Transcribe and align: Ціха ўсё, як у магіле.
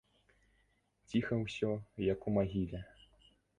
Ціха 1.11 1.33
ўсё, 1.43 1.71
як 2.13 2.19
у 2.31 2.35
магіле. 2.41 2.85